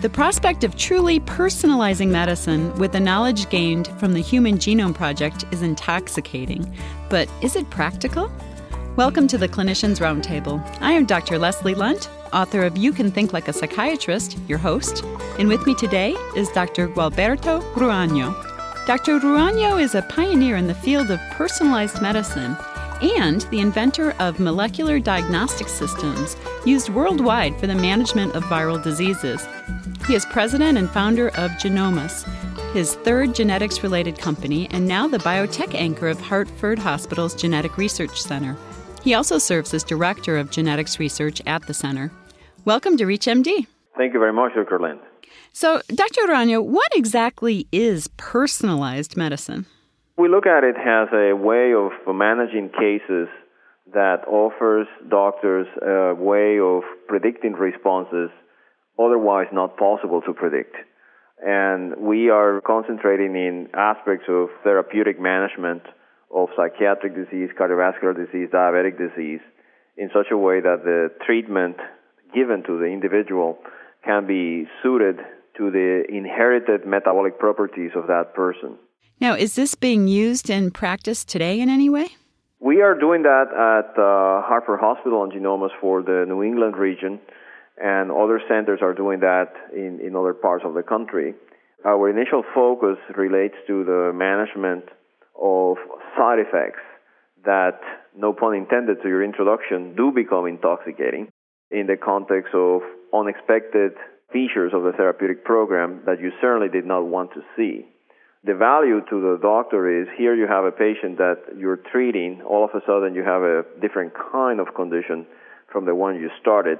[0.00, 5.44] The prospect of truly personalizing medicine with the knowledge gained from the Human Genome Project
[5.50, 6.74] is intoxicating.
[7.10, 8.32] But is it practical?
[8.96, 10.58] Welcome to the Clinicians Roundtable.
[10.80, 11.38] I am Dr.
[11.38, 15.04] Leslie Lundt, author of You Can Think Like a Psychiatrist, your host,
[15.38, 16.88] and with me today is Dr.
[16.88, 18.32] Gualberto Ruano.
[18.86, 19.20] Dr.
[19.20, 22.56] Ruano is a pioneer in the field of personalized medicine
[23.02, 29.46] and the inventor of molecular diagnostic systems used worldwide for the management of viral diseases.
[30.06, 32.24] He is president and founder of Genomas,
[32.72, 38.20] his third genetics related company, and now the biotech anchor of Hartford Hospital's Genetic Research
[38.20, 38.56] Center.
[39.02, 42.10] He also serves as director of genetics research at the center.
[42.64, 43.66] Welcome to ReachMD.
[43.96, 44.78] Thank you very much, Dr.
[44.80, 45.00] Lundt.
[45.52, 46.22] So, Dr.
[46.22, 49.66] Ruano, what exactly is personalized medicine?
[50.16, 53.28] We look at it as a way of managing cases
[53.92, 58.30] that offers doctors a way of predicting responses
[59.00, 60.76] otherwise not possible to predict.
[61.42, 65.82] And we are concentrating in aspects of therapeutic management
[66.34, 69.40] of psychiatric disease, cardiovascular disease, diabetic disease,
[69.96, 71.76] in such a way that the treatment
[72.34, 73.58] given to the individual
[74.04, 75.16] can be suited
[75.56, 78.76] to the inherited metabolic properties of that person.
[79.20, 82.08] Now, is this being used in practice today in any way?
[82.60, 87.18] We are doing that at uh, Hartford Hospital and Genomas for the New England region
[87.80, 91.34] and other centers are doing that in, in other parts of the country.
[91.84, 94.84] Our initial focus relates to the management
[95.40, 95.76] of
[96.16, 96.84] side effects
[97.46, 97.80] that,
[98.14, 101.32] no pun intended to your introduction, do become intoxicating
[101.70, 102.82] in the context of
[103.14, 103.92] unexpected
[104.30, 107.86] features of the therapeutic program that you certainly did not want to see.
[108.44, 112.64] The value to the doctor is here you have a patient that you're treating, all
[112.64, 115.26] of a sudden you have a different kind of condition
[115.72, 116.78] from the one you started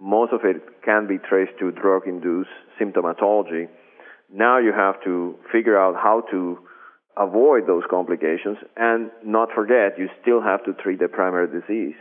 [0.00, 3.68] most of it can be traced to drug induced symptomatology.
[4.32, 6.58] Now you have to figure out how to
[7.16, 11.96] avoid those complications and not forget you still have to treat the primary disease.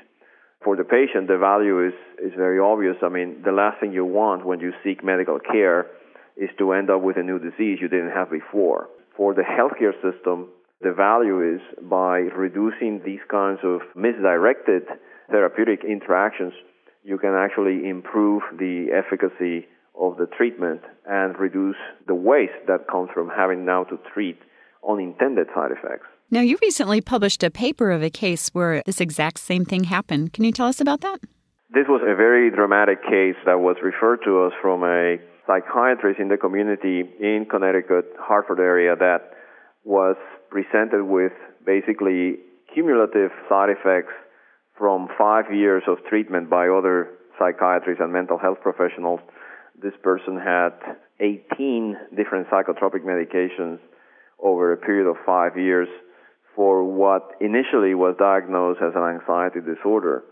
[0.63, 1.93] For the patient, the value is,
[2.23, 2.95] is very obvious.
[3.03, 5.87] I mean, the last thing you want when you seek medical care
[6.35, 8.89] is to end up with a new disease you didn't have before.
[9.15, 10.49] For the healthcare system,
[10.81, 14.83] the value is by reducing these kinds of misdirected
[15.29, 16.53] therapeutic interactions
[17.09, 19.65] you can actually improve the efficacy
[19.99, 21.75] of the treatment and reduce
[22.07, 24.37] the waste that comes from having now to treat
[24.87, 26.05] unintended side effects.
[26.29, 30.33] Now, you recently published a paper of a case where this exact same thing happened.
[30.33, 31.19] Can you tell us about that?
[31.73, 36.27] This was a very dramatic case that was referred to us from a psychiatrist in
[36.27, 39.33] the community in Connecticut, Hartford area, that
[39.83, 40.15] was
[40.51, 41.33] presented with
[41.65, 42.37] basically
[42.71, 44.13] cumulative side effects
[44.79, 49.19] from five years of treatment by other psychiatrists and mental health professionals.
[49.79, 50.71] This person had
[51.19, 53.79] 18 different psychotropic medications
[54.41, 55.89] over a period of five years
[56.55, 60.23] for what initially was diagnosed as an anxiety disorder.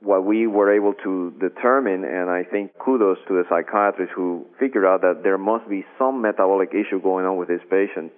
[0.00, 4.84] What we were able to determine, and I think kudos to the psychiatrist who figured
[4.84, 8.10] out that there must be some metabolic issue going on with this patient,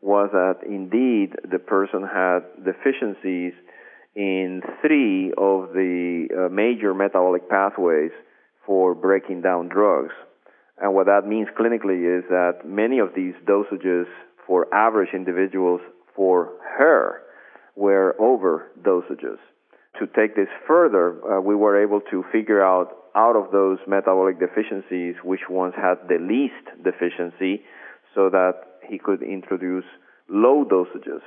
[0.00, 3.54] was that indeed the person had deficiencies
[4.16, 8.10] in three of the uh, major metabolic pathways
[8.64, 10.14] for breaking down drugs.
[10.80, 14.04] And what that means clinically is that many of these dosages
[14.46, 15.80] for average individuals
[16.14, 17.20] for her
[17.76, 19.38] were over dosages.
[20.00, 24.38] To take this further, uh, we were able to figure out out of those metabolic
[24.38, 27.62] deficiencies which ones had the least deficiency
[28.14, 28.52] so that
[28.86, 29.84] he could introduce
[30.28, 31.22] low dosages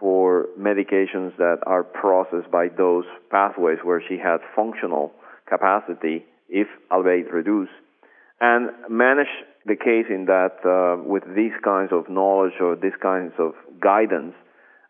[0.00, 5.12] for medications that are processed by those pathways where she had functional
[5.48, 7.72] capacity, if albeit reduced,
[8.40, 9.32] and manage
[9.64, 14.34] the case in that uh, with these kinds of knowledge or these kinds of guidance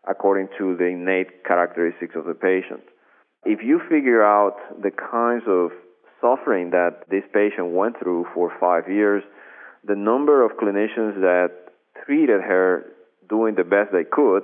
[0.09, 2.81] according to the innate characteristics of the patient.
[3.45, 5.71] If you figure out the kinds of
[6.21, 9.23] suffering that this patient went through for five years,
[9.85, 11.51] the number of clinicians that
[12.05, 12.85] treated her
[13.29, 14.43] doing the best they could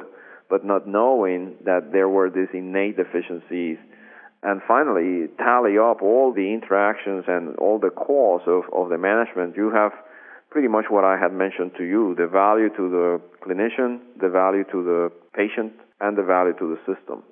[0.53, 3.77] but not knowing that there were these innate deficiencies.
[4.43, 9.57] And finally, tally up all the interactions and all the cause of, of the management.
[9.57, 9.93] You have
[10.51, 13.07] pretty much what I had mentioned to you the value to the
[13.41, 17.23] clinician, the value to the patient, and the value to the system.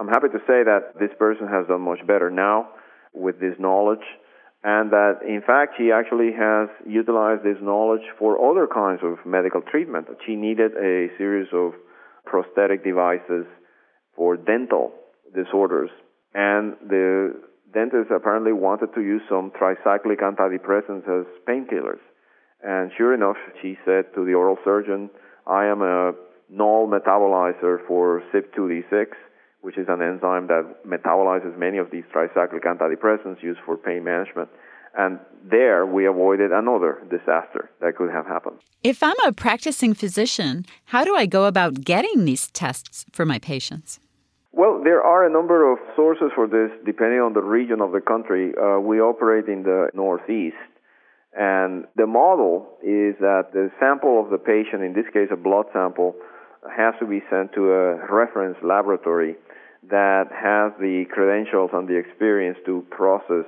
[0.00, 2.70] I'm happy to say that this person has done much better now
[3.12, 4.06] with this knowledge,
[4.64, 9.60] and that in fact she actually has utilized this knowledge for other kinds of medical
[9.60, 10.08] treatment.
[10.24, 11.74] She needed a series of
[12.24, 13.46] prosthetic devices
[14.16, 14.92] for dental
[15.34, 15.90] disorders.
[16.34, 17.40] And the
[17.72, 22.00] dentists apparently wanted to use some tricyclic antidepressants as painkillers.
[22.62, 25.10] And sure enough, she said to the oral surgeon,
[25.46, 26.12] I am a
[26.48, 29.06] null metabolizer for CYP2D6,
[29.62, 34.48] which is an enzyme that metabolizes many of these tricyclic antidepressants used for pain management.
[34.96, 35.18] And
[35.50, 38.58] there we avoided another disaster that could have happened.
[38.82, 43.38] If I'm a practicing physician, how do I go about getting these tests for my
[43.38, 43.98] patients?
[44.52, 48.00] Well, there are a number of sources for this depending on the region of the
[48.00, 48.52] country.
[48.54, 50.56] Uh, we operate in the Northeast,
[51.32, 55.66] and the model is that the sample of the patient, in this case a blood
[55.72, 56.14] sample,
[56.70, 59.36] has to be sent to a reference laboratory
[59.88, 63.46] that has the credentials and the experience to process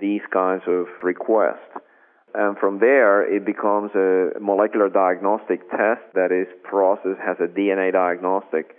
[0.00, 1.82] these kinds of requests.
[2.34, 7.92] And from there, it becomes a molecular diagnostic test that is processed as a DNA
[7.92, 8.74] diagnostic.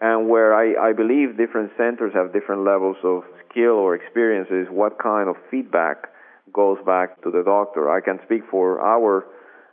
[0.00, 4.98] And where I, I believe different centers have different levels of skill or experiences, what
[4.98, 6.08] kind of feedback
[6.52, 7.90] goes back to the doctor.
[7.90, 9.26] I can speak for our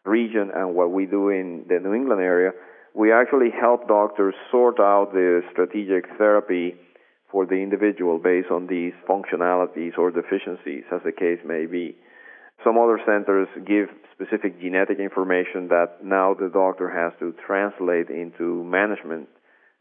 [0.05, 2.51] region and what we do in the New England area.
[2.93, 6.75] We actually help doctors sort out the strategic therapy
[7.33, 11.97] for the individual based on these functionalities or deficiencies, as the case may be.
[12.63, 18.63] Some other centers give specific genetic information that now the doctor has to translate into
[18.63, 19.27] management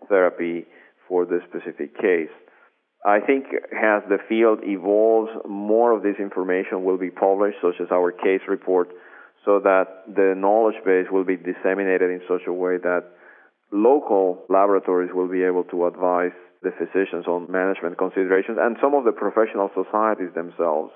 [0.08, 0.64] therapy
[1.06, 2.32] for the specific case.
[3.04, 7.88] I think as the field evolves, more of this information will be published, such as
[7.92, 8.88] our case report,
[9.44, 13.04] so that the knowledge base will be disseminated in such a way that
[13.72, 16.32] local laboratories will be able to advise
[16.62, 20.92] the physicians on management considerations, and some of the professional societies themselves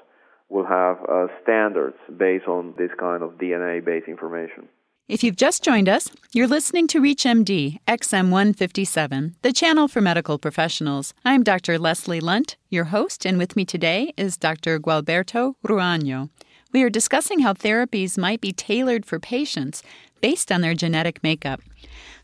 [0.49, 4.69] will have uh, standards based on this kind of DNA based information.
[5.09, 11.15] If you've just joined us, you're listening to ReachMD XM157, the channel for medical professionals.
[11.25, 11.79] I'm Dr.
[11.79, 14.81] Leslie Lundt, your host, and with me today is Dr.
[14.81, 16.31] Gualberto Ruano.
[16.73, 19.85] We are discussing how therapies might be tailored for patients
[20.21, 21.61] based on their genetic makeup.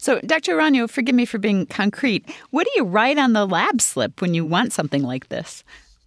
[0.02, 0.56] So, Dr.
[0.56, 2.28] Ruano, forgive me for being concrete.
[2.50, 5.62] What do you write on the lab slip when you want something like this?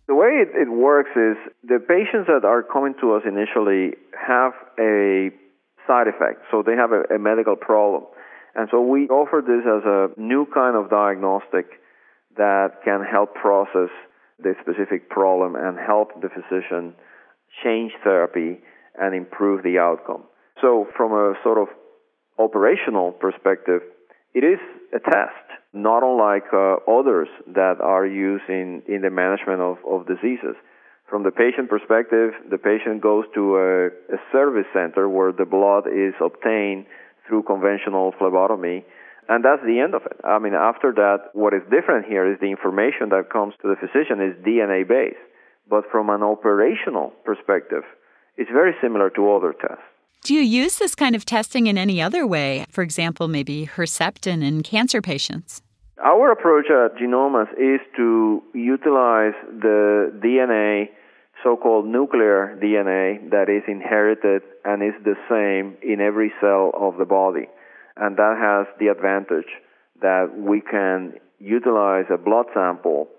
[0.07, 4.51] The way it, it works is the patients that are coming to us initially have
[4.77, 5.31] a
[5.87, 8.03] side effect, so they have a, a medical problem.
[8.53, 11.79] And so we offer this as a new kind of diagnostic
[12.35, 13.95] that can help process
[14.43, 16.95] the specific problem and help the physician
[17.63, 18.59] change therapy
[18.99, 20.23] and improve the outcome.
[20.59, 21.69] So, from a sort of
[22.37, 23.81] operational perspective,
[24.33, 24.59] it is
[24.93, 30.07] a test, not unlike uh, others that are used in, in the management of, of
[30.07, 30.55] diseases.
[31.09, 35.85] From the patient perspective, the patient goes to a, a service center where the blood
[35.87, 36.85] is obtained
[37.27, 38.83] through conventional phlebotomy,
[39.29, 40.17] and that's the end of it.
[40.23, 43.79] I mean, after that, what is different here is the information that comes to the
[43.79, 45.21] physician is DNA based.
[45.69, 47.83] But from an operational perspective,
[48.37, 49.94] it's very similar to other tests.
[50.25, 52.65] Do you use this kind of testing in any other way?
[52.71, 55.61] For example, maybe Herceptin in cancer patients?
[56.03, 60.89] Our approach at Genomas is to utilize the DNA,
[61.43, 66.97] so called nuclear DNA, that is inherited and is the same in every cell of
[66.97, 67.47] the body.
[67.95, 69.51] And that has the advantage
[70.01, 73.09] that we can utilize a blood sample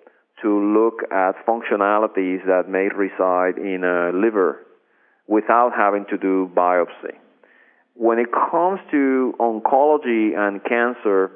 [0.42, 4.66] to look at functionalities that may reside in a liver
[5.26, 7.14] without having to do biopsy.
[7.94, 11.30] When it comes to oncology and cancer,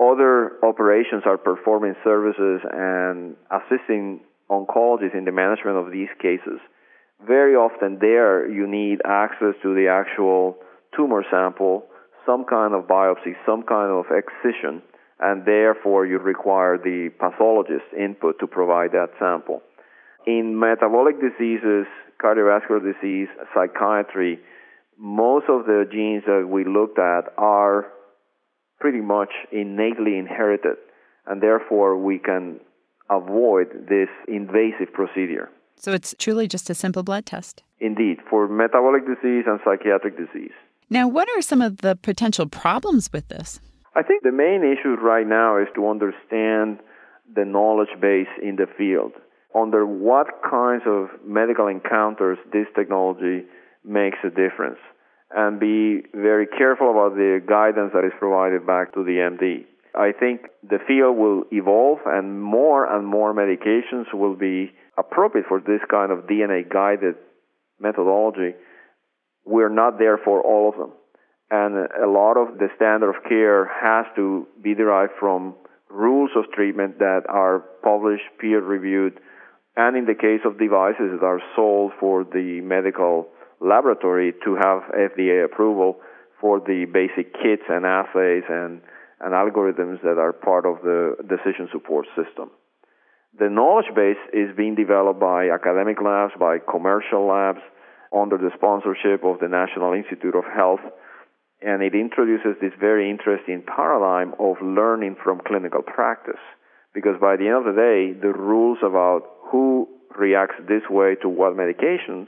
[0.00, 6.58] other operations are performing services and assisting oncologists in the management of these cases.
[7.26, 10.56] Very often, there you need access to the actual
[10.96, 11.84] tumor sample,
[12.26, 14.82] some kind of biopsy, some kind of excision,
[15.20, 19.62] and therefore you require the pathologist's input to provide that sample.
[20.26, 21.86] In metabolic diseases,
[22.22, 24.38] cardiovascular disease, psychiatry,
[24.98, 27.86] most of the genes that we looked at are
[28.80, 30.76] pretty much innately inherited,
[31.26, 32.60] and therefore we can
[33.10, 35.50] avoid this invasive procedure.
[35.76, 37.62] So it's truly just a simple blood test?
[37.80, 40.52] Indeed, for metabolic disease and psychiatric disease.
[40.88, 43.60] Now, what are some of the potential problems with this?
[43.96, 46.78] I think the main issue right now is to understand
[47.34, 49.12] the knowledge base in the field
[49.54, 53.44] under what kinds of medical encounters this technology
[53.84, 54.80] makes a difference
[55.30, 59.64] and be very careful about the guidance that is provided back to the MD.
[59.94, 65.60] I think the field will evolve and more and more medications will be appropriate for
[65.60, 67.14] this kind of DNA guided
[67.78, 68.54] methodology.
[69.44, 70.92] We're not there for all of them.
[71.50, 75.54] And a lot of the standard of care has to be derived from
[75.88, 79.20] rules of treatment that are published, peer reviewed,
[79.76, 83.28] and in the case of devices that are sold for the medical
[83.60, 85.96] laboratory to have FDA approval
[86.40, 88.80] for the basic kits and assays and,
[89.20, 92.50] and algorithms that are part of the decision support system.
[93.38, 97.64] The knowledge base is being developed by academic labs, by commercial labs,
[98.14, 100.84] under the sponsorship of the National Institute of Health,
[101.60, 106.38] and it introduces this very interesting paradigm of learning from clinical practice.
[106.94, 109.86] Because by the end of the day, the rules about who
[110.18, 112.26] reacts this way to what medications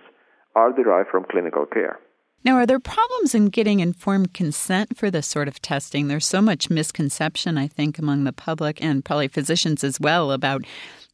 [0.54, 1.98] are derived from clinical care.
[2.44, 6.06] Now, are there problems in getting informed consent for this sort of testing?
[6.06, 10.62] There's so much misconception, I think, among the public and probably physicians as well about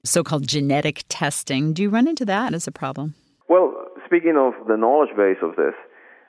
[0.05, 1.73] so called genetic testing.
[1.73, 3.15] Do you run into that as a problem?
[3.49, 3.73] Well,
[4.05, 5.73] speaking of the knowledge base of this,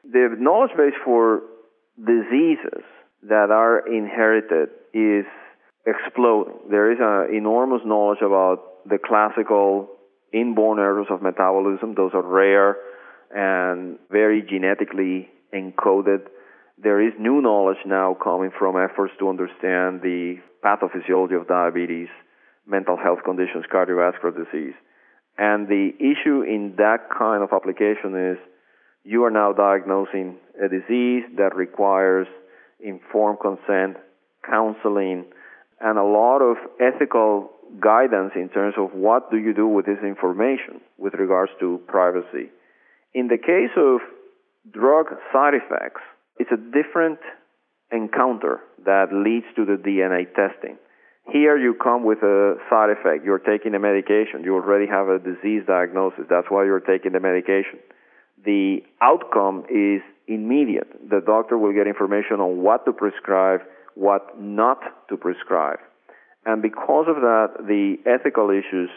[0.10, 1.42] the knowledge base for
[2.00, 2.86] diseases
[3.24, 5.25] that are inherited is
[5.86, 6.56] exploding.
[6.70, 9.90] There is an enormous knowledge about the classical
[10.32, 11.94] inborn errors of metabolism.
[11.96, 12.78] Those are rare
[13.34, 16.28] and very genetically encoded.
[16.78, 22.10] There is new knowledge now coming from efforts to understand the pathophysiology of diabetes,
[22.66, 24.74] mental health conditions, cardiovascular disease.
[25.38, 28.38] And the issue in that kind of application is
[29.04, 32.28] you are now diagnosing a disease that requires
[32.80, 33.98] informed consent,
[34.50, 35.25] counseling,
[35.82, 40.00] and a lot of ethical guidance in terms of what do you do with this
[40.03, 42.50] information with regards to privacy.
[43.13, 44.01] In the case of
[44.72, 46.01] drug side effects,
[46.38, 47.20] it's a different
[47.92, 50.77] encounter that leads to the DNA testing.
[51.32, 53.24] Here you come with a side effect.
[53.24, 54.44] You're taking a medication.
[54.44, 56.25] You already have a disease diagnosis.
[56.30, 57.80] That's why you're taking the medication
[58.46, 60.88] the outcome is immediate.
[61.10, 63.62] The doctor will get information on what to prescribe,
[63.96, 65.80] what not to prescribe.
[66.46, 68.90] And because of that, the ethical issues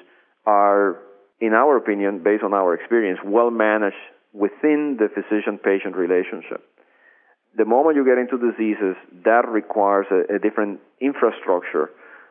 [0.44, 0.98] are,
[1.40, 3.96] in our opinion, based on our experience, well managed
[4.32, 6.62] within the physician patient relationship.
[7.56, 11.90] The moment you get into diseases, that requires a, a different infrastructure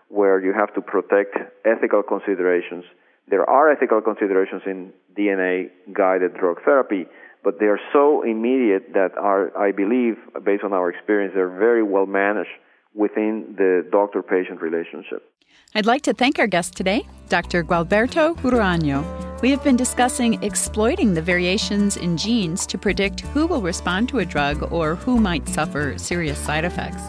[0.09, 2.83] where you have to protect ethical considerations
[3.27, 7.05] there are ethical considerations in DNA guided drug therapy,
[7.43, 11.83] but they are so immediate that are, I believe, based on our experience, they're very
[11.83, 12.53] well managed
[12.95, 15.31] within the doctor patient relationship.
[15.73, 17.63] I'd like to thank our guest today, Dr.
[17.63, 19.03] Gualberto Ruano.
[19.41, 24.19] We have been discussing exploiting the variations in genes to predict who will respond to
[24.19, 27.03] a drug or who might suffer serious side effects.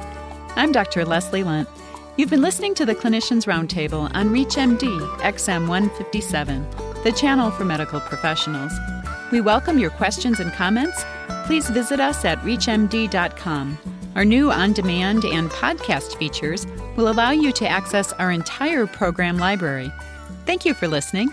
[0.56, 1.04] I'm Dr.
[1.04, 1.68] Leslie Lundt.
[2.16, 4.80] You've been listening to the Clinicians Roundtable on ReachMD
[5.20, 6.66] XM 157,
[7.04, 8.72] the channel for medical professionals.
[9.30, 11.04] We welcome your questions and comments.
[11.44, 13.95] Please visit us at ReachMD.com.
[14.16, 19.36] Our new on demand and podcast features will allow you to access our entire program
[19.36, 19.92] library.
[20.46, 21.28] Thank you for listening.